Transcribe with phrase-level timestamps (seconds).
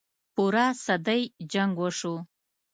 [0.33, 1.21] پوره صدۍ
[1.51, 2.15] جـنګ وشو.